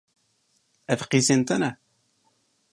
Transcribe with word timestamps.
Ev 0.93 1.01
qîzên 1.11 1.41
te 1.47 1.55
ne? 1.61 1.69